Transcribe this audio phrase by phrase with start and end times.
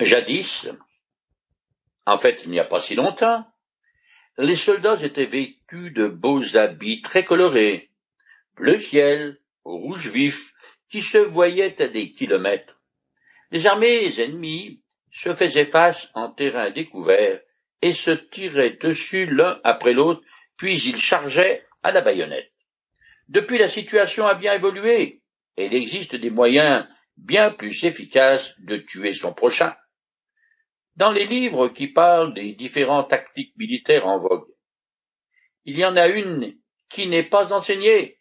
[0.00, 0.68] Jadis,
[2.06, 3.44] en fait il n'y a pas si longtemps,
[4.38, 7.90] les soldats étaient vêtus de beaux habits très colorés,
[8.56, 10.52] bleu ciel, rouge vif,
[10.88, 12.80] qui se voyaient à des kilomètres.
[13.50, 17.40] Les armées ennemies se faisaient face en terrain découvert
[17.82, 20.22] et se tiraient dessus l'un après l'autre,
[20.56, 22.52] puis ils chargeaient à la baïonnette.
[23.28, 25.22] Depuis, la situation a bien évolué,
[25.56, 26.86] et il existe des moyens
[27.16, 29.74] bien plus efficaces de tuer son prochain.
[30.98, 34.48] Dans les livres qui parlent des différentes tactiques militaires en vogue,
[35.64, 38.18] il y en a une qui n'est pas enseignée.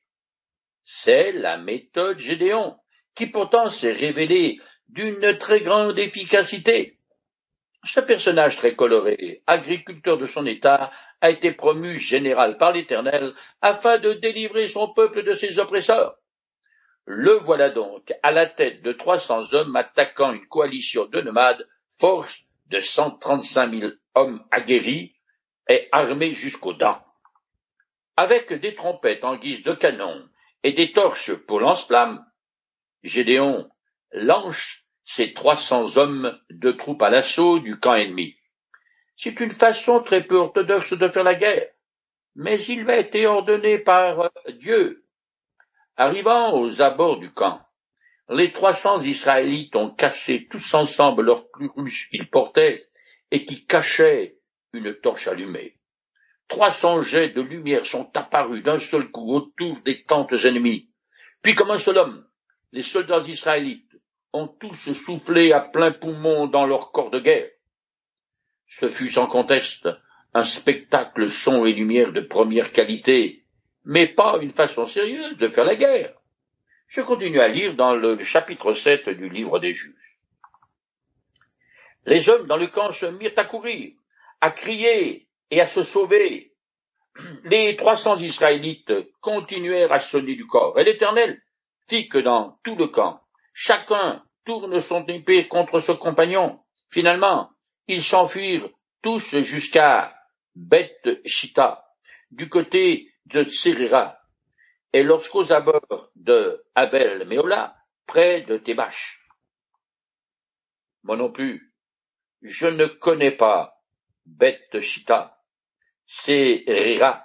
[0.83, 2.77] C'est la méthode Gédéon,
[3.15, 6.99] qui pourtant s'est révélée d'une très grande efficacité.
[7.83, 13.97] Ce personnage très coloré, agriculteur de son état, a été promu général par l'Éternel afin
[13.97, 16.19] de délivrer son peuple de ses oppresseurs.
[17.05, 21.67] Le voilà donc à la tête de trois cents hommes attaquant une coalition de nomades,
[21.89, 25.15] force de cent trente-cinq mille hommes aguerris
[25.69, 27.03] et armés jusqu'aux dents.
[28.15, 30.27] Avec des trompettes en guise de canon
[30.63, 32.25] et des torches pour lance-flammes,
[33.03, 33.69] Gédéon
[34.11, 38.35] lance ses trois cents hommes de troupes à l'assaut du camp ennemi.
[39.15, 41.69] C'est une façon très peu orthodoxe de faire la guerre,
[42.35, 45.05] mais il va été ordonné par Dieu.
[45.95, 47.61] Arrivant aux abords du camp,
[48.29, 52.87] les trois cents Israélites ont cassé tous ensemble leurs plus ruches qu'ils portaient
[53.31, 54.37] et qui cachaient
[54.73, 55.77] une torche allumée.
[56.47, 60.89] Trois cents jets de lumière sont apparus d'un seul coup autour des tentes ennemies.
[61.41, 62.25] Puis comme un seul homme,
[62.71, 63.95] les soldats israélites
[64.33, 67.49] ont tous soufflé à plein poumon dans leur corps de guerre.
[68.67, 69.87] Ce fut sans conteste
[70.33, 73.45] un spectacle son et lumière de première qualité,
[73.85, 76.13] mais pas une façon sérieuse de faire la guerre.
[76.87, 80.17] Je continue à lire dans le chapitre 7 du livre des juges.
[82.05, 83.93] Les hommes dans le camp se mirent à courir,
[84.39, 86.53] à crier et à se sauver.
[87.43, 91.41] Les trois cents Israélites continuèrent à sonner du corps, et l'Éternel
[91.89, 93.21] fit que dans tout le camp,
[93.53, 96.61] chacun tourne son épée contre son compagnon.
[96.89, 97.49] Finalement,
[97.87, 98.69] ils s'enfuirent
[99.01, 100.15] tous jusqu'à
[100.55, 101.85] Beth Shita,
[102.31, 104.17] du côté de Tsirira,
[104.97, 107.75] et lorsqu'aux abords de Abel Meola,
[108.07, 109.23] près de Thébache.
[111.03, 111.71] Moi non plus,
[112.41, 113.79] je ne connais pas
[114.25, 115.39] Beth Shita,
[116.07, 117.23] Tsirira,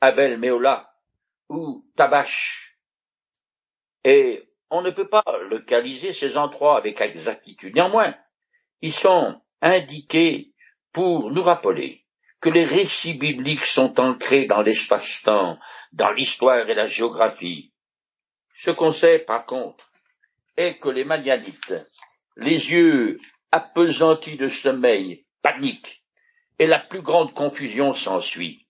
[0.00, 0.92] Abel Meola
[1.48, 2.76] ou Tabash,
[4.02, 7.76] et on ne peut pas localiser ces endroits avec exactitude.
[7.76, 8.16] Néanmoins,
[8.80, 10.54] ils sont indiqués
[10.92, 12.04] pour nous rappeler
[12.40, 15.58] que les récits bibliques sont ancrés dans l'espace-temps,
[15.92, 17.72] dans l'histoire et la géographie.
[18.54, 19.90] Ce qu'on sait, par contre,
[20.56, 21.74] est que les Madianites,
[22.36, 23.18] les yeux
[23.52, 26.02] appesantis de sommeil, paniquent,
[26.58, 28.66] et la plus grande confusion s'ensuit.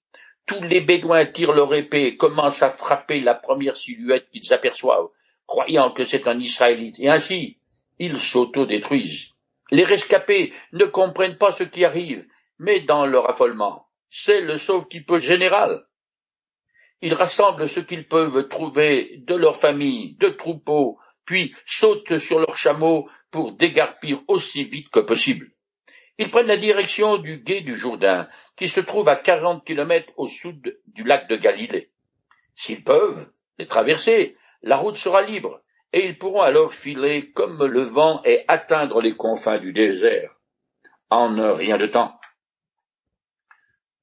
[0.46, 5.08] Tous les Bédouins tirent leur épée et commencent à frapper la première silhouette qu'ils aperçoivent,
[5.46, 7.58] croyant que c'est un Israélite, et ainsi
[7.98, 9.32] ils s'auto-détruisent.
[9.70, 12.24] Les rescapés ne comprennent pas ce qui arrive,
[12.58, 15.86] mais dans leur affolement, c'est le sauve-qui-peut général.
[17.02, 22.56] Ils rassemblent ce qu'ils peuvent trouver de leur famille, de troupeaux, puis sautent sur leurs
[22.56, 25.50] chameaux pour dégarpir aussi vite que possible.
[26.18, 30.26] Ils prennent la direction du gué du Jourdain, qui se trouve à quarante kilomètres au
[30.26, 31.90] sud du lac de Galilée.
[32.54, 35.60] S'ils peuvent les traverser, la route sera libre,
[35.92, 40.36] et ils pourront alors filer comme le vent et atteindre les confins du désert
[41.10, 42.18] en rien de temps.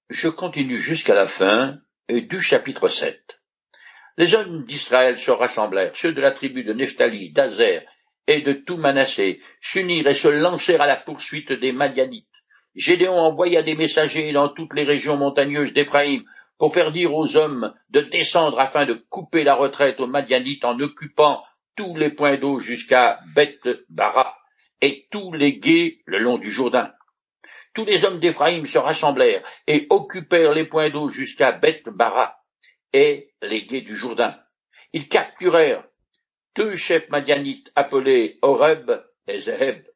[0.09, 1.77] Je continue jusqu'à la fin
[2.09, 3.41] du chapitre 7.
[4.17, 7.83] Les hommes d'Israël se rassemblèrent, ceux de la tribu de Nephtali, d'Azer
[8.27, 12.27] et de tout Manassé, s'unirent et se lancèrent à la poursuite des Madianites.
[12.75, 16.23] Gédéon envoya des messagers dans toutes les régions montagneuses d'Éphraïm
[16.57, 20.79] pour faire dire aux hommes de descendre afin de couper la retraite aux Madianites en
[20.79, 21.43] occupant
[21.77, 24.37] tous les points d'eau jusqu'à Beth Bara
[24.81, 26.91] et tous les gués le long du Jourdain.
[27.73, 32.37] Tous les hommes d'Éphraïm se rassemblèrent et occupèrent les points d'eau jusqu'à Beth Bara
[32.93, 34.39] et les gués du Jourdain.
[34.93, 35.83] Ils capturèrent
[36.55, 38.91] deux chefs madianites appelés Horeb
[39.27, 39.87] et Zeheb.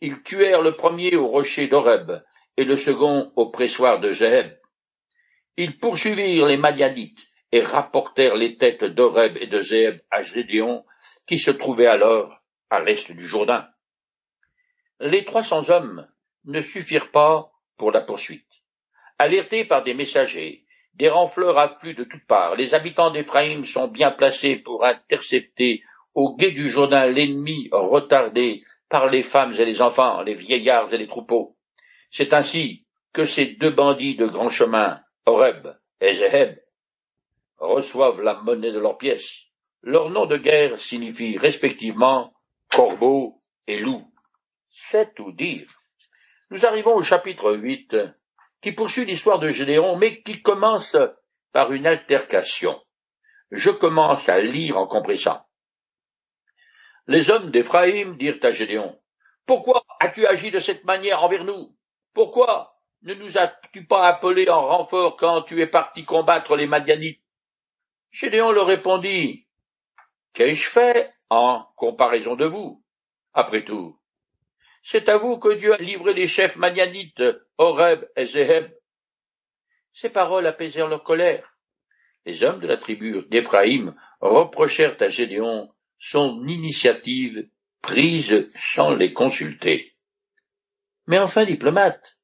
[0.00, 2.10] Ils tuèrent le premier au rocher d'Horeb
[2.56, 4.52] et le second au pressoir de Zeheb.
[5.56, 10.84] Ils poursuivirent les Madianites et rapportèrent les têtes d'Horeb et de Zeheb à Gédéon
[11.28, 13.68] qui se trouvait alors à l'est du Jourdain.
[14.98, 16.08] Les trois cents hommes
[16.44, 18.46] ne suffirent pas pour la poursuite.
[19.18, 20.64] Alertés par des messagers,
[20.94, 22.54] des renfleurs affluent de toutes parts.
[22.54, 25.82] Les habitants d'Éphraïm sont bien placés pour intercepter
[26.14, 30.98] au gué du Jourdain l'ennemi retardé par les femmes et les enfants, les vieillards et
[30.98, 31.56] les troupeaux.
[32.10, 35.66] C'est ainsi que ces deux bandits de grand chemin, Horeb
[36.00, 36.58] et Zeheb,
[37.58, 39.40] reçoivent la monnaie de leurs pièces.
[39.82, 42.32] Leur nom de guerre signifie respectivement
[42.70, 44.12] corbeau et loup.
[44.70, 45.68] C'est tout dire.
[46.54, 47.96] Nous arrivons au chapitre 8,
[48.60, 50.96] qui poursuit l'histoire de Gédéon, mais qui commence
[51.50, 52.80] par une altercation.
[53.50, 55.44] Je commence à lire en compressant.
[57.08, 58.96] Les hommes d'Éphraïm dirent à Gédéon,
[59.46, 61.76] Pourquoi as-tu agi de cette manière envers nous?
[62.12, 67.24] Pourquoi ne nous as-tu pas appelés en renfort quand tu es parti combattre les Madianites?
[68.12, 69.48] Gédéon leur répondit,
[70.34, 72.80] Qu'ai-je fait en comparaison de vous?
[73.32, 73.98] Après tout,
[74.84, 77.22] c'est à vous que Dieu a livré les chefs madianites,
[77.56, 78.70] Horeb et Zeheb.
[79.94, 81.56] Ces paroles apaisèrent leur colère.
[82.26, 87.48] Les hommes de la tribu d'Éphraïm reprochèrent à Gédéon son initiative
[87.80, 89.90] prise sans les consulter.
[91.06, 92.18] Mais enfin diplomate,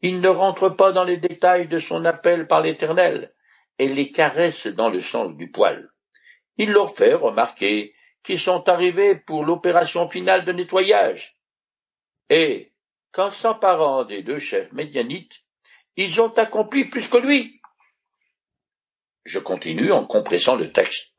[0.00, 3.32] il ne rentre pas dans les détails de son appel par l'Éternel
[3.78, 5.90] et les caresse dans le sens du poil.
[6.56, 7.94] Il leur fait remarquer
[8.24, 11.33] qu'ils sont arrivés pour l'opération finale de nettoyage.
[12.30, 12.72] Et,
[13.12, 15.44] qu'en s'emparant des deux chefs médianites,
[15.96, 17.60] ils ont accompli plus que lui.
[19.24, 21.16] Je continue en compressant le texte.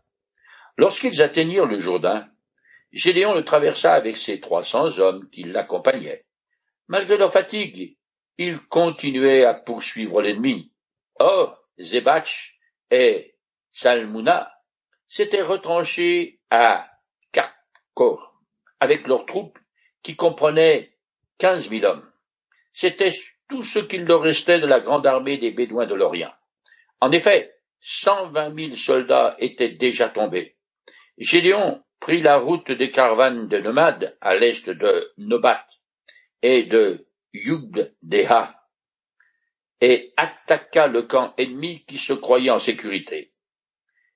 [0.78, 2.28] Lorsqu'ils atteignirent le Jourdain,
[2.92, 6.26] Gédéon le traversa avec ses trois cents hommes qui l'accompagnaient.
[6.88, 7.98] Malgré leur fatigue,
[8.38, 10.72] ils continuaient à poursuivre l'ennemi.
[11.16, 12.60] Or, Zébach
[12.92, 13.36] et
[13.72, 14.52] Salmouna
[15.08, 16.90] s'étaient retranchés à
[17.32, 18.42] Karkor
[18.80, 19.58] avec leurs troupes
[20.04, 20.95] qui comprenaient
[21.38, 22.10] quinze mille hommes.
[22.74, 23.14] C'était
[23.50, 26.34] tout ce qu'il leur restait de la grande armée des Bédouins de l'Orient.
[27.00, 30.56] En effet, cent vingt mille soldats étaient déjà tombés.
[31.18, 35.66] Gédéon prit la route des caravanes de nomades à l'est de Nobat
[36.42, 38.56] et de Yugdeha
[39.82, 43.34] et attaqua le camp ennemi qui se croyait en sécurité.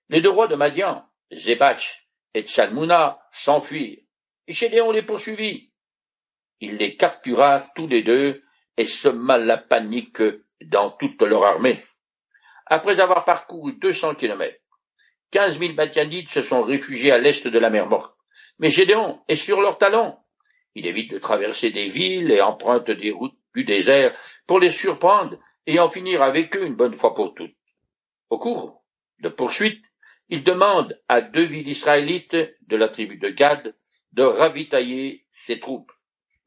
[0.10, 4.00] Les deux rois de Madian, Zébach et Tsalmouna, s'enfuirent,
[4.48, 5.69] Gédéon les poursuivit.
[6.62, 8.44] Il les captura tous les deux
[8.78, 10.22] et sema la panique
[10.62, 11.84] dans toute leur armée.
[12.66, 14.60] Après avoir parcouru deux cents kilomètres,
[15.32, 18.16] Quinze mille Madianites se sont réfugiés à l'est de la mer Morte.
[18.58, 20.18] Mais Gédéon est sur leurs talons.
[20.76, 24.16] Il évite de traverser des villes et emprunte des routes du désert
[24.48, 27.56] pour les surprendre et en finir avec eux une bonne fois pour toutes.
[28.30, 28.84] Au cours
[29.20, 29.84] de poursuite,
[30.30, 33.76] il demande à deux villes israélites de la tribu de Gad
[34.14, 35.92] de ravitailler ses troupes.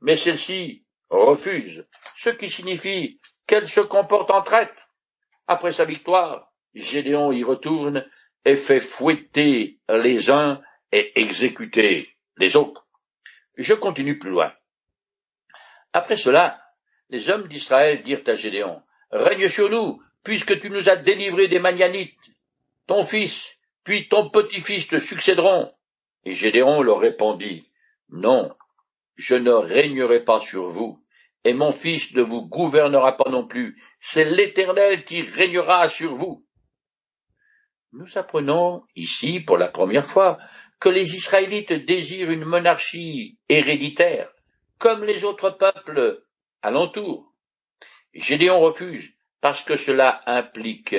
[0.03, 4.77] Mais celles-ci refusent, ce qui signifie qu'elles se comportent en traite.
[5.47, 8.05] Après sa victoire, Gédéon y retourne
[8.45, 10.61] et fait fouetter les uns
[10.91, 12.87] et exécuter les autres.
[13.57, 14.53] Je continue plus loin.
[15.93, 16.61] Après cela,
[17.11, 21.59] les hommes d'Israël dirent à Gédéon, Règne sur nous, puisque tu nous as délivrés des
[21.59, 22.17] Manianites.
[22.87, 25.73] Ton fils, puis ton petit-fils te succéderont.
[26.25, 27.69] Et Gédéon leur répondit,
[28.09, 28.57] Non,
[29.17, 31.03] je ne régnerai pas sur vous,
[31.45, 33.83] et mon fils ne vous gouvernera pas non plus.
[34.01, 36.47] C'est l'Éternel qui régnera sur vous.
[37.93, 40.39] Nous apprenons ici pour la première fois
[40.81, 44.33] que les Israélites désirent une monarchie héréditaire,
[44.79, 46.25] comme les autres peuples
[46.63, 47.33] alentour.
[48.15, 50.97] Gédéon refuse parce que cela implique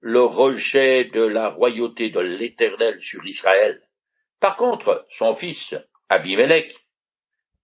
[0.00, 3.82] le rejet de la royauté de l'Éternel sur Israël.
[4.38, 5.74] Par contre, son fils,
[6.08, 6.85] Abimelech,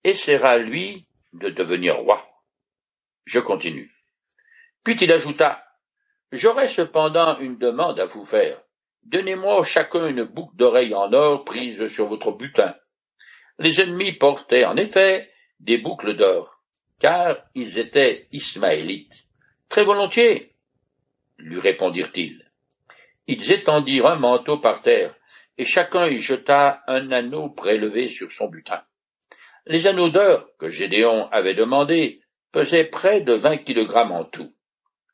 [0.04, 2.26] essaiera lui de devenir roi.
[3.24, 3.92] Je continue.
[4.84, 5.62] Puis il ajouta,
[6.32, 8.58] J'aurais cependant une demande à vous faire.
[9.04, 12.74] Donnez-moi chacun une boucle d'oreille en or prise sur votre butin.
[13.58, 15.30] Les ennemis portaient en effet
[15.60, 16.58] des boucles d'or,
[16.98, 19.26] car ils étaient ismaélites.
[19.68, 20.54] Très volontiers,
[21.36, 22.50] lui répondirent-ils.
[23.26, 25.14] Ils étendirent un manteau par terre,
[25.58, 28.82] et chacun y jeta un anneau prélevé sur son butin.
[29.66, 34.52] Les anneaux d'or que Gédéon avait demandés pesaient près de vingt kilogrammes en tout.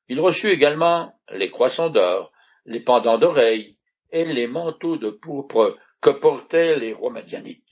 [0.09, 2.33] Il reçut également les croissants d'or,
[2.65, 3.77] les pendants d'oreilles,
[4.11, 7.67] et les manteaux de pourpre que portaient les rois madianites,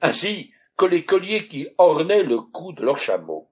[0.00, 3.50] ainsi que les colliers qui ornaient le cou de leurs chameaux.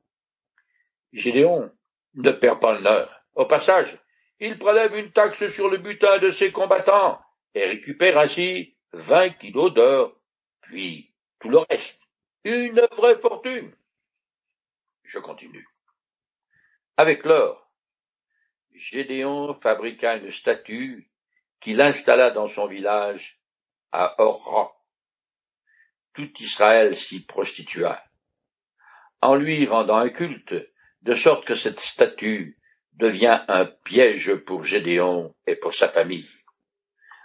[1.12, 1.70] Gédéon
[2.14, 3.24] ne perd pas l'honneur.
[3.34, 3.98] Au passage,
[4.38, 7.20] il prélève une taxe sur le butin de ses combattants
[7.54, 10.16] et récupère ainsi vingt kilos d'or,
[10.62, 12.01] puis tout le reste.
[12.44, 13.72] Une vraie fortune.
[15.04, 15.68] Je continue.
[16.96, 17.72] Avec l'or,
[18.72, 21.08] Gédéon fabriqua une statue
[21.60, 23.40] qu'il installa dans son village
[23.92, 24.72] à Orra.
[26.14, 28.02] tout Israël s'y prostitua,
[29.20, 30.54] en lui rendant un culte,
[31.02, 32.58] de sorte que cette statue
[32.92, 36.28] devient un piège pour Gédéon et pour sa famille.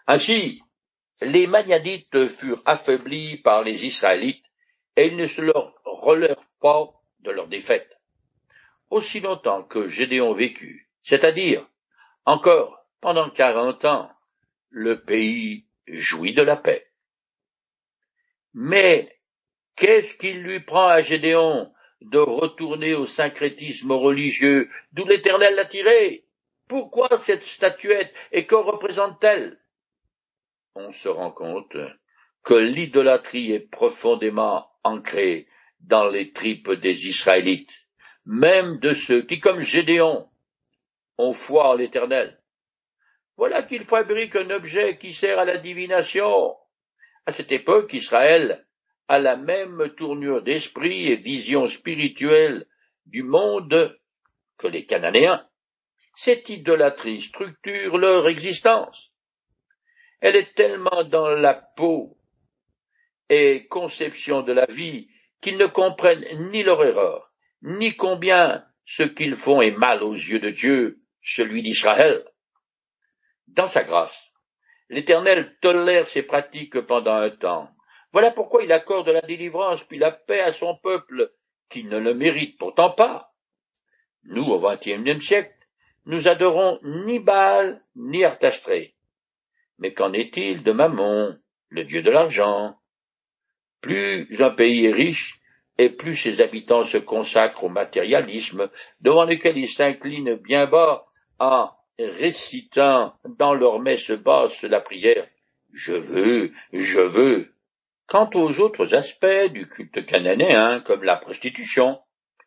[0.05, 0.62] Ainsi,
[1.21, 4.46] les Magnadites furent affaiblis par les Israélites
[4.97, 6.89] et ils ne se leur relèvent pas
[7.21, 7.97] de leur défaite.
[8.89, 11.65] Aussi longtemps que Gédéon vécut, c'est-à-dire
[12.25, 14.11] encore pendant quarante ans,
[14.69, 16.91] le pays jouit de la paix.
[18.53, 19.19] Mais
[19.75, 26.25] qu'est-ce qui lui prend à Gédéon de retourner au syncrétisme religieux d'où l'Éternel l'a tiré?
[26.67, 29.59] Pourquoi cette statuette et que représente-t-elle?
[30.75, 31.77] On se rend compte
[32.43, 35.48] que l'idolâtrie est profondément ancrée
[35.79, 37.74] dans les tripes des Israélites,
[38.25, 40.29] même de ceux qui, comme Gédéon,
[41.17, 42.39] ont foi en l'Éternel.
[43.38, 46.56] Voilà qu'il fabrique un objet qui sert à la divination.
[47.25, 48.65] À cette époque, Israël
[49.08, 52.67] a la même tournure d'esprit et vision spirituelle
[53.06, 53.98] du monde
[54.58, 55.48] que les Cananéens.
[56.13, 59.13] Cette idolâtrie structure leur existence.
[60.20, 62.16] Elle est tellement dans la peau
[63.29, 65.10] et conception de la vie
[65.41, 67.31] qu'ils ne comprennent ni leur erreur,
[67.62, 72.25] ni combien ce qu'ils font est mal aux yeux de Dieu, celui d'Israël.
[73.48, 74.31] Dans sa grâce,
[74.89, 77.69] l'Éternel tolère ces pratiques pendant un temps.
[78.13, 81.34] Voilà pourquoi il accorde la délivrance puis la paix à son peuple,
[81.69, 83.34] qui ne le mérite pourtant pas.
[84.24, 85.53] Nous, au XXIe siècle,
[86.05, 88.96] nous adorons ni Baal ni Artastré.
[89.77, 91.38] Mais qu'en est-il de Mammon,
[91.69, 92.77] le dieu de l'argent?
[93.81, 95.39] Plus un pays est riche,
[95.77, 98.69] et plus ses habitants se consacrent au matérialisme,
[99.01, 101.05] devant lequel ils s'inclinent bien bas
[101.39, 101.69] en
[102.00, 105.27] récitant dans leur messe basse la prière
[105.74, 107.53] Je veux, je veux.
[108.07, 112.00] Quant aux autres aspects du culte cananéen, comme la prostitution,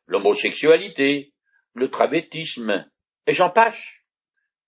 [0.07, 1.33] l'homosexualité,
[1.75, 2.89] le travêtisme,
[3.27, 4.01] et j'en passe,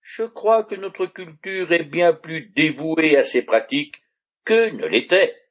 [0.03, 4.03] je crois que notre culture est bien plus dévouée à ces pratiques
[4.45, 5.42] que ne l'était.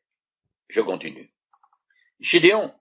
[0.72, 1.30] Je continue.
[2.22, 2.74] Gédéon,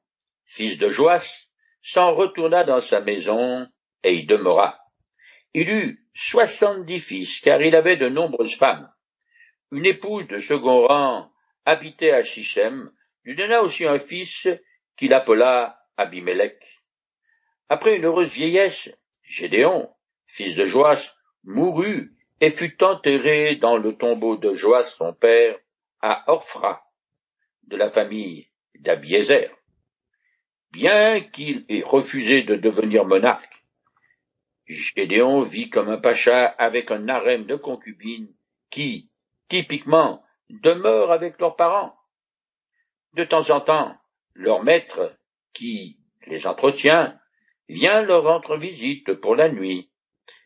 [0.44, 1.48] fils de Joas,
[1.82, 3.66] s'en retourna dans sa maison
[4.04, 4.78] et y demeura.
[5.54, 8.88] Il eut soixante-dix fils, car il avait de nombreuses femmes.
[9.72, 11.32] Une épouse de second rang
[11.64, 12.92] habitait à Shichem,
[13.24, 14.46] lui donna aussi un fils
[14.96, 16.62] qu'il appela Abimelech.
[17.68, 18.88] Après une heureuse vieillesse,
[19.24, 19.90] Gédéon,
[20.26, 25.58] fils de Joas, mourut et fut enterré dans le tombeau de Joas son père
[26.00, 26.89] à Orphra,
[27.70, 28.48] de la famille
[28.80, 29.50] d'Abiézer.
[30.72, 33.64] Bien qu'il ait refusé de devenir monarque,
[34.66, 38.32] Gédéon vit comme un pacha avec un harem de concubines
[38.70, 39.10] qui,
[39.48, 41.96] typiquement, demeurent avec leurs parents.
[43.14, 43.96] De temps en temps,
[44.34, 45.16] leur maître,
[45.52, 47.18] qui les entretient,
[47.68, 49.90] vient leur rendre visite pour la nuit.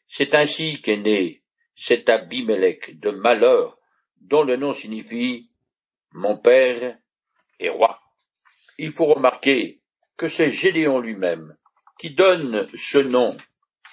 [0.09, 1.43] C'est ainsi qu'est né
[1.77, 3.79] cet Abimelech de malheur,
[4.21, 5.51] dont le nom signifie
[6.13, 6.97] mon père
[7.63, 8.01] roi.
[8.79, 9.81] Il faut remarquer
[10.17, 11.57] que c'est Gédéon lui-même
[11.99, 13.37] qui donne ce nom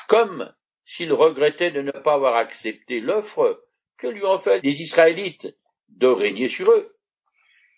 [0.08, 0.54] comme
[0.84, 3.64] s'il regrettait de ne pas avoir accepté l'offre
[3.98, 5.56] que lui ont faite les Israélites
[5.90, 6.98] de régner sur eux.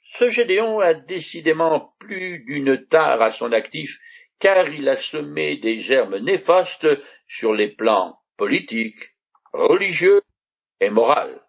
[0.03, 3.99] Ce Gédéon a décidément plus d'une tare à son actif,
[4.39, 6.87] car il a semé des germes néfastes
[7.27, 9.15] sur les plans politiques,
[9.53, 10.21] religieux
[10.79, 11.41] et moral.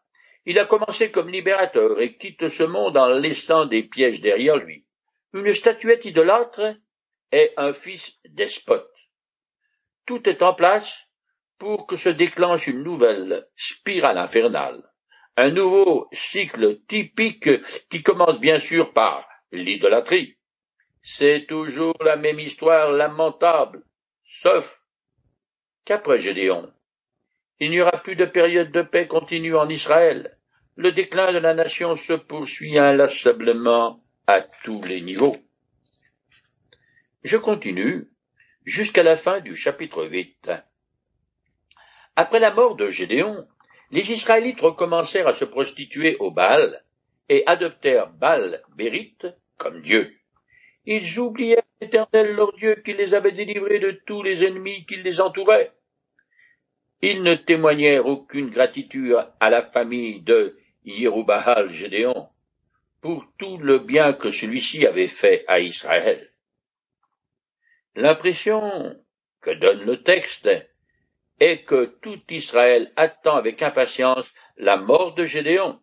[0.47, 4.85] Il a commencé comme libérateur et quitte ce monde en laissant des pièges derrière lui.
[5.33, 6.77] Une statuette idolâtre
[7.33, 8.95] est un fils despote
[10.07, 11.09] tout est en place
[11.59, 14.83] pour que se déclenche une nouvelle spirale infernale,
[15.37, 17.49] un nouveau cycle typique
[17.89, 20.37] qui commence bien sûr par l'idolâtrie.
[21.03, 23.85] C'est toujours la même histoire lamentable,
[24.25, 24.81] sauf
[25.85, 26.73] qu'après Gédéon,
[27.61, 30.37] il n'y aura plus de période de paix continue en Israël.
[30.77, 35.37] Le déclin de la nation se poursuit inlassablement à tous les niveaux.
[37.23, 38.09] Je continue
[38.65, 40.51] jusqu'à la fin du chapitre 8.
[42.17, 43.47] Après la mort de Gédéon,
[43.91, 46.85] les Israélites recommencèrent à se prostituer au Baal
[47.29, 50.13] et adoptèrent Baal Bérite comme Dieu.
[50.87, 55.21] Ils oublièrent l'Éternel leur Dieu qui les avait délivrés de tous les ennemis qui les
[55.21, 55.73] entouraient.
[57.07, 60.57] Ils ne témoignèrent aucune gratitude à la famille de
[60.87, 62.31] Yerubahal Gédéon
[63.03, 66.33] pour tout le bien que celui-ci avait fait à Israël.
[67.95, 68.97] L'impression
[69.43, 70.49] que donne le texte
[71.41, 75.79] est que tout Israël attend avec impatience la mort de Gédéon.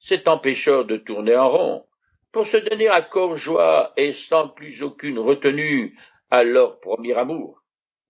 [0.00, 1.86] Cet empêcheur de tourner en rond
[2.32, 5.96] pour se donner à corps joie et sans plus aucune retenue
[6.32, 7.62] à leur premier amour,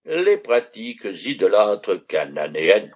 [0.07, 2.95] les pratiques idolâtres cananéennes.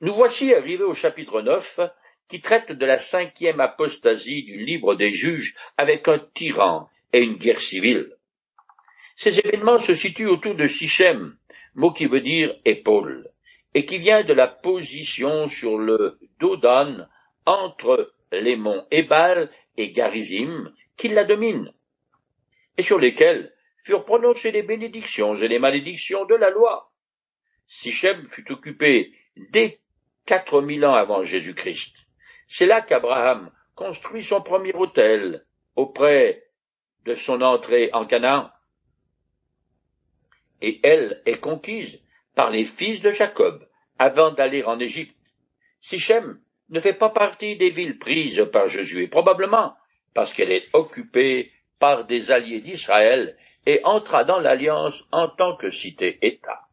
[0.00, 1.80] Nous voici arrivés au chapitre 9,
[2.28, 7.36] qui traite de la cinquième apostasie du livre des juges avec un tyran et une
[7.36, 8.16] guerre civile.
[9.16, 11.36] Ces événements se situent autour de Sichem,
[11.74, 13.30] mot qui veut dire épaule,
[13.74, 17.06] et qui vient de la position sur le Dodan
[17.46, 21.72] entre les monts Ebal et Garizim qui la dominent,
[22.78, 23.53] et sur lesquels
[23.84, 26.90] furent prononcées les bénédictions et les malédictions de la loi.
[27.66, 29.12] Sichem fut occupé
[29.50, 29.80] dès
[30.24, 31.94] quatre mille ans avant Jésus-Christ.
[32.48, 35.44] C'est là qu'Abraham construit son premier autel
[35.76, 36.44] auprès
[37.04, 38.50] de son entrée en Canaan.
[40.62, 42.00] Et elle est conquise
[42.34, 45.16] par les fils de Jacob avant d'aller en Égypte.
[45.80, 49.74] Sichem ne fait pas partie des villes prises par Josué, probablement
[50.14, 53.36] parce qu'elle est occupée par des alliés d'Israël
[53.66, 56.68] et entra dans l'alliance en tant que cité-État.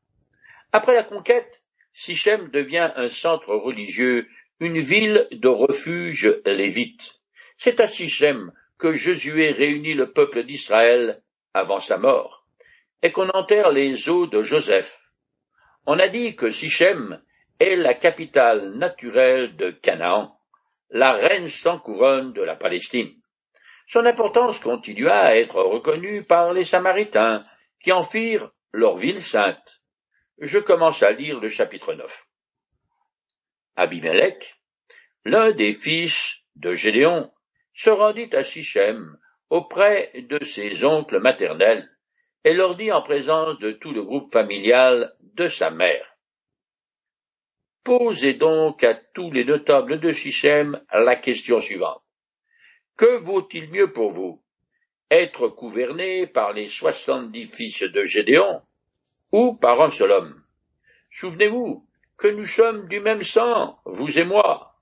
[0.72, 1.62] Après la conquête,
[1.94, 4.28] Sichem devient un centre religieux,
[4.60, 7.22] une ville de refuge lévite.
[7.58, 11.22] C'est à Sichem que Josué réunit le peuple d'Israël
[11.54, 12.48] avant sa mort,
[13.04, 15.00] et qu'on enterre les os de Joseph.
[15.86, 17.22] On a dit que Sichem
[17.60, 20.38] est la capitale naturelle de Canaan,
[20.90, 23.21] la reine sans couronne de la Palestine.
[23.92, 27.46] Son importance continua à être reconnue par les Samaritains,
[27.82, 29.82] qui en firent leur ville sainte.
[30.40, 32.26] Je commence à lire le chapitre 9.
[33.76, 34.56] Abimelech,
[35.26, 37.34] l'un des fils de Gédéon,
[37.74, 39.18] se rendit à Sichem
[39.50, 41.90] auprès de ses oncles maternels
[42.46, 46.16] et leur dit en présence de tout le groupe familial de sa mère.
[47.84, 52.02] Posez donc à tous les notables de Sichem la question suivante.
[52.98, 54.44] Que vaut-il mieux pour vous?
[55.10, 58.62] Être gouverné par les soixante-dix fils de Gédéon
[59.32, 60.44] ou par un seul homme?
[61.12, 64.80] Souvenez-vous que nous sommes du même sang, vous et moi.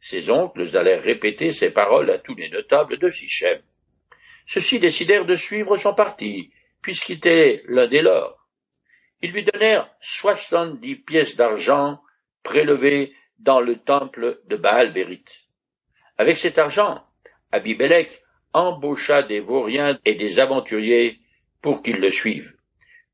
[0.00, 3.60] Ses oncles allèrent répéter ces paroles à tous les notables de Sichem.
[4.46, 8.48] Ceux-ci décidèrent de suivre son parti, puisqu'il était l'un des leurs.
[9.20, 12.00] Ils lui donnèrent soixante-dix pièces d'argent
[12.42, 15.44] prélevé dans le temple de baal Bérite.
[16.16, 17.04] Avec cet argent,
[17.52, 21.20] Abibélec embaucha des vauriens et des aventuriers
[21.62, 22.54] pour qu'ils le suivent.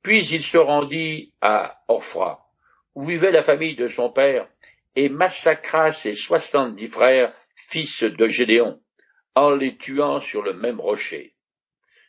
[0.02, 2.48] Puis il se rendit à Orphra,
[2.94, 4.48] où vivait la famille de son père,
[4.94, 8.80] et massacra ses soixante-dix frères, fils de Gédéon,
[9.34, 11.34] en les tuant sur le même rocher.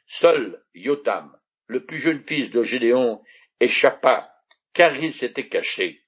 [0.06, 1.36] Seul Yotam,
[1.68, 3.22] le plus jeune fils de Gédéon,
[3.60, 4.32] échappa,
[4.74, 6.04] car il s'était caché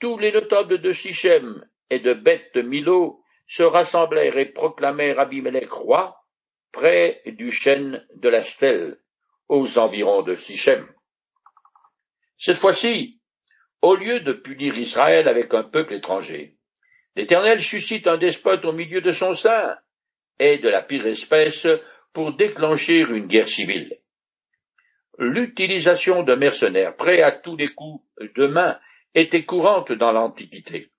[0.00, 3.19] tous les notables de Sichem et de Beth Milo
[3.50, 6.24] se rassemblèrent et proclamèrent Abimelech roi
[6.70, 9.00] près du chêne de la stèle,
[9.48, 10.86] aux environs de Sichem.
[12.38, 13.20] Cette fois-ci,
[13.82, 16.58] au lieu de punir Israël avec un peuple étranger,
[17.16, 19.76] l'Éternel suscite un despote au milieu de son sein,
[20.38, 21.66] et de la pire espèce,
[22.12, 23.98] pour déclencher une guerre civile.
[25.18, 28.78] L'utilisation de mercenaires prêts à tous les coups de main
[29.12, 30.89] était courante dans l'Antiquité.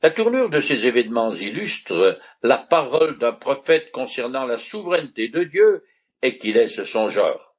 [0.00, 5.84] La tournure de ces événements illustre la parole d'un prophète concernant la souveraineté de Dieu
[6.22, 7.56] et qui laisse son genre.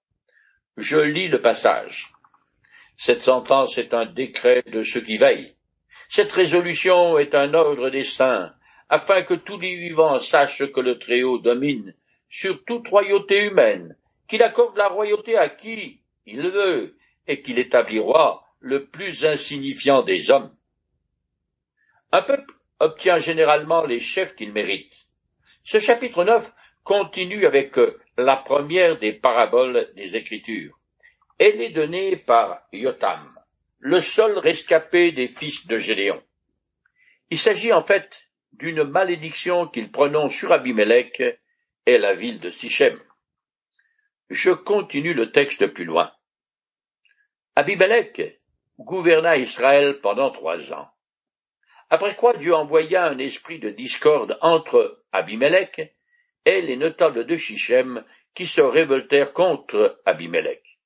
[0.78, 2.14] Je lis le passage.
[2.96, 5.56] Cette sentence est un décret de ceux qui veillent.
[6.08, 8.54] Cette résolution est un ordre des saints,
[8.88, 11.94] afin que tous les vivants sachent que le Très-Haut domine
[12.30, 13.98] sur toute royauté humaine,
[14.30, 16.96] qu'il accorde la royauté à qui il veut,
[17.28, 20.56] et qu'il établit roi le plus insignifiant des hommes.
[22.12, 24.94] Un peuple obtient généralement les chefs qu'il mérite.
[25.64, 27.76] Ce chapitre 9 continue avec
[28.18, 30.80] la première des paraboles des Écritures.
[31.38, 33.40] Elle est donnée par Yotam,
[33.78, 36.22] le seul rescapé des fils de Gédéon.
[37.30, 41.22] Il s'agit en fait d'une malédiction qu'il prononce sur Abimelech
[41.86, 43.00] et la ville de Sichem.
[44.30, 46.12] Je continue le texte plus loin.
[47.56, 48.42] Abimelech
[48.80, 50.90] gouverna Israël pendant trois ans.
[51.90, 55.96] Après quoi Dieu envoya un esprit de discorde entre Abimelech
[56.46, 58.04] et les notables de Shichem
[58.36, 60.80] qui se révoltèrent contre Abimelech.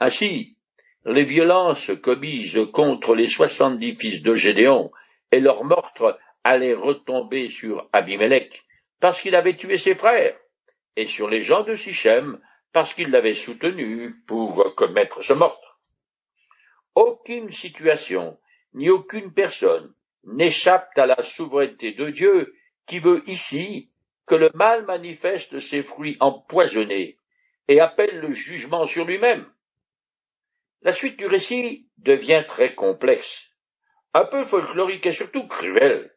[0.00, 0.56] Ainsi,
[1.04, 4.92] les violences commises contre les soixante-dix fils de Gédéon
[5.32, 8.64] et leur meurtre allaient retomber sur Abimelech
[9.00, 10.38] parce qu'il avait tué ses frères,
[10.96, 12.40] et sur les gens de Sichem
[12.72, 15.80] parce qu'ils l'avaient soutenu pour commettre ce meurtre.
[16.94, 18.38] Aucune situation,
[18.74, 22.54] ni aucune personne n'échappe à la souveraineté de Dieu
[22.86, 23.90] qui veut ici
[24.26, 27.18] que le mal manifeste ses fruits empoisonnés
[27.66, 29.46] et appelle le jugement sur lui-même.
[30.82, 33.50] La suite du récit devient très complexe,
[34.14, 36.14] un peu folklorique et surtout cruelle,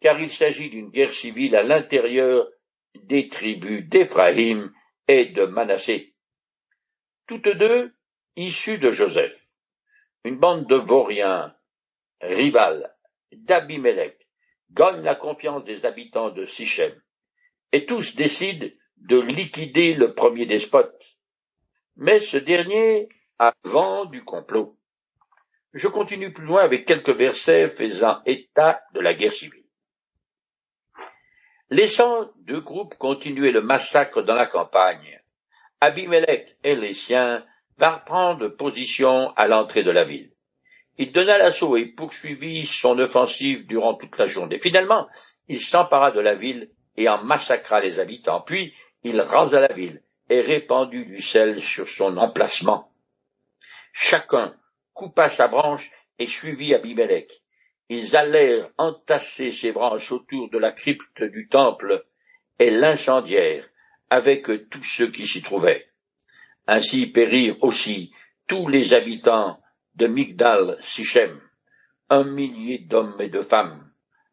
[0.00, 2.48] car il s'agit d'une guerre civile à l'intérieur
[2.94, 4.72] des tribus d'Éphraïm
[5.08, 6.14] et de Manassé,
[7.26, 7.92] toutes deux
[8.36, 9.48] issues de Joseph,
[10.24, 11.54] une bande de vauriens,
[12.20, 12.94] rivales
[13.32, 14.18] d'Abimelech,
[14.70, 16.92] gagne la confiance des habitants de Sichem,
[17.72, 21.16] et tous décident de liquider le premier despote.
[21.96, 24.76] Mais ce dernier a vent du complot.
[25.72, 29.64] Je continue plus loin avec quelques versets faisant état de la guerre civile.
[31.70, 35.20] Laissant deux groupes continuer le massacre dans la campagne,
[35.80, 37.44] Abimelech et les siens
[37.76, 40.32] vinrent prendre position à l'entrée de la ville.
[40.98, 44.58] Il donna l'assaut et poursuivit son offensive durant toute la journée.
[44.58, 45.08] Finalement,
[45.46, 48.40] il s'empara de la ville et en massacra les habitants.
[48.40, 52.92] Puis, il rasa la ville et répandit du sel sur son emplacement.
[53.92, 54.54] Chacun
[54.92, 57.30] coupa sa branche et suivit Abimelech
[57.88, 62.04] ils allèrent entasser ces branches autour de la crypte du temple
[62.58, 63.68] et l'incendièrent
[64.10, 65.88] avec tous ceux qui s'y trouvaient.
[66.66, 68.12] Ainsi périrent aussi
[68.46, 69.60] tous les habitants
[69.98, 71.40] de Migdal Sichem,
[72.08, 73.90] un millier d'hommes et de femmes.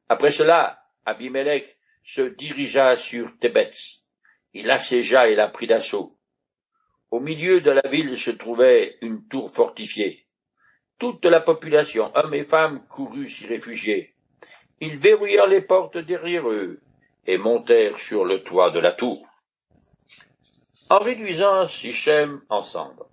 [0.07, 4.03] Après cela, Abimelech se dirigea sur Thébets.
[4.53, 6.19] Il assiégea et la prit d'assaut.
[7.09, 10.27] Au milieu de la ville se trouvait une tour fortifiée.
[10.99, 14.13] Toute la population, hommes et femmes, courut s'y réfugier.
[14.81, 16.79] Ils verrouillèrent les portes derrière eux
[17.25, 19.27] et montèrent sur le toit de la tour.
[20.91, 23.05] En réduisant Sichem ensemble,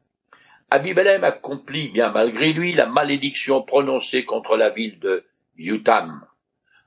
[0.74, 5.26] Abimelem accomplit bien malgré lui la malédiction prononcée contre la ville de
[5.58, 6.26] Yutam.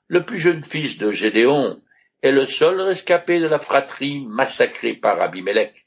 [0.07, 1.79] Le plus jeune fils de Gédéon
[2.23, 5.85] est le seul rescapé de la fratrie massacrée par Abimelech.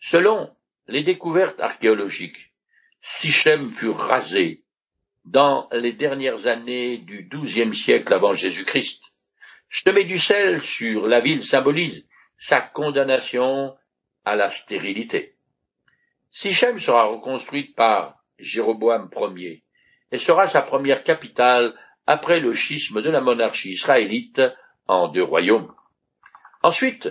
[0.00, 0.50] Selon
[0.88, 2.52] les découvertes archéologiques,
[3.00, 4.64] Sichem fut rasé
[5.24, 9.04] dans les dernières années du XIIe siècle avant Jésus-Christ.
[9.70, 13.76] Semer du sel sur la ville symbolise sa condamnation
[14.24, 15.37] à la stérilité.
[16.30, 19.64] Sichem sera reconstruite par Jéroboam Ier
[20.12, 21.74] et sera sa première capitale
[22.06, 24.40] après le schisme de la monarchie israélite
[24.86, 25.74] en deux royaumes.
[26.62, 27.08] Ensuite,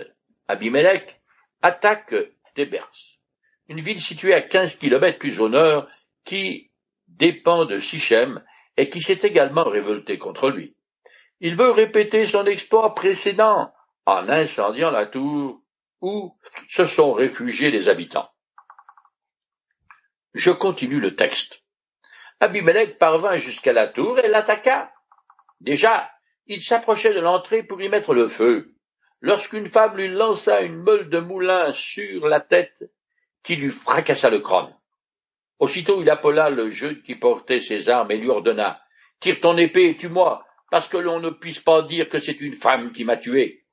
[0.48, 1.20] Abimelech
[1.62, 2.14] attaque
[2.54, 3.18] Tébers
[3.68, 5.86] une ville située à quinze kilomètres plus au nord,
[6.24, 6.70] qui
[7.06, 8.42] dépend de Sichem
[8.76, 10.74] et qui s'est également révoltée contre lui.
[11.40, 13.72] Il veut répéter son exploit précédent
[14.06, 15.60] en incendiant la tour
[16.00, 16.36] où
[16.68, 18.28] se sont réfugiés les habitants.
[20.34, 21.62] Je continue le texte.
[22.40, 24.92] Abimelech parvint jusqu'à la tour et l'attaqua.
[25.60, 26.10] Déjà,
[26.46, 28.74] il s'approchait de l'entrée pour y mettre le feu,
[29.20, 32.90] lorsqu'une femme lui lança une meule de moulin sur la tête
[33.42, 34.74] qui lui fracassa le crâne.
[35.58, 38.80] Aussitôt il appela le jeune qui portait ses armes et lui ordonna
[39.20, 42.52] Tire ton épée et tue-moi, parce que l'on ne puisse pas dire que c'est une
[42.52, 43.64] femme qui m'a tué.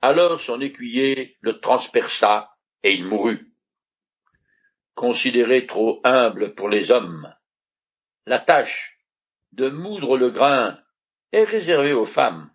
[0.00, 3.51] Alors son écuyer le transperça et il mourut.
[4.94, 7.34] Considéré trop humble pour les hommes,
[8.26, 8.98] la tâche
[9.52, 10.78] de moudre le grain
[11.32, 12.50] est réservée aux femmes.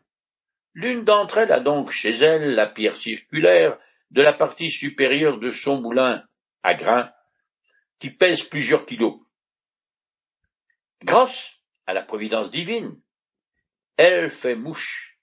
[0.74, 3.80] L'une d'entre elles a donc chez elle la pierre circulaire
[4.12, 6.24] de la partie supérieure de son moulin
[6.64, 7.12] à grains,
[8.00, 9.20] qui pèse plusieurs kilos.
[11.04, 13.02] Grâce à la providence divine,
[13.98, 15.20] elle fait mouche,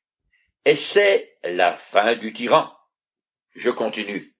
[0.64, 2.77] et c'est la fin du tyran.
[3.55, 4.34] Je continue.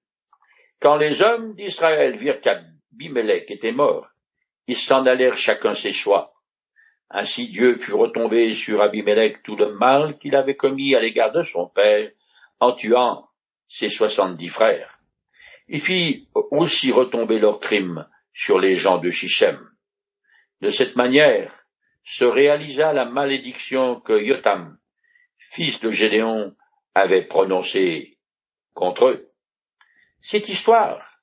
[0.79, 4.07] Quand les hommes d'Israël virent qu'Abimelech était mort,
[4.67, 6.33] ils s'en allèrent chacun ses choix.
[7.09, 11.43] Ainsi Dieu fut retombé sur Abimelech tout le mal qu'il avait commis à l'égard de
[11.43, 12.11] son père,
[12.59, 13.29] en tuant
[13.67, 14.99] ses soixante-dix frères.
[15.67, 19.57] Il fit aussi retomber leurs crimes sur les gens de Shichem.
[20.61, 21.51] De cette manière
[22.03, 24.77] se réalisa la malédiction que Yotam,
[25.37, 26.55] fils de Gédéon,
[26.93, 28.17] avait prononcée
[28.73, 29.31] contre eux.
[30.27, 31.21] Cette histoire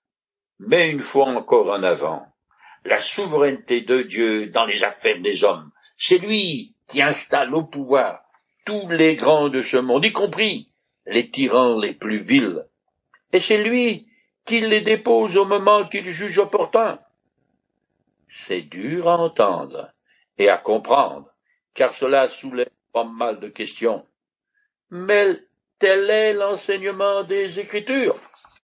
[0.61, 2.25] met une fois encore en avant
[2.85, 5.73] la souveraineté de Dieu dans les affaires des hommes.
[5.97, 8.23] C'est lui qui installe au pouvoir
[8.65, 10.71] tous les grands de ce monde, y compris
[11.07, 12.65] les tyrans les plus vils,
[13.33, 14.07] et c'est lui
[14.47, 17.01] qui les dépose au moment qu'il juge opportun.
[18.29, 19.93] C'est dur à entendre
[20.39, 21.29] et à comprendre,
[21.75, 24.07] car cela soulève pas mal de questions.
[24.91, 25.41] Mais
[25.81, 28.21] tel est l'enseignement des Écritures.